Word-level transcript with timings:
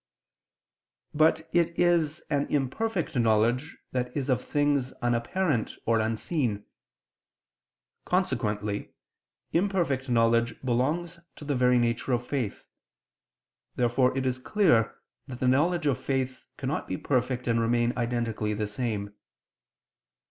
But 1.13 1.47
it 1.53 1.77
is 1.77 2.21
an 2.31 2.47
imperfect 2.47 3.15
knowledge 3.19 3.77
that 3.91 4.11
is 4.17 4.31
of 4.31 4.41
things 4.41 4.93
unapparent 4.93 5.75
or 5.85 5.99
unseen. 5.99 6.65
Consequently 8.03 8.95
imperfect 9.53 10.09
knowledge 10.09 10.59
belongs 10.65 11.19
to 11.35 11.45
the 11.45 11.53
very 11.53 11.77
nature 11.77 12.13
of 12.13 12.25
faith: 12.25 12.65
therefore 13.75 14.17
it 14.17 14.25
is 14.25 14.39
clear 14.39 14.97
that 15.27 15.39
the 15.39 15.47
knowledge 15.47 15.85
of 15.85 15.99
faith 15.99 16.45
cannot 16.57 16.87
be 16.87 16.97
perfect 16.97 17.47
and 17.47 17.61
remain 17.61 17.93
identically 17.95 18.55
the 18.55 18.65
same. 18.65 19.13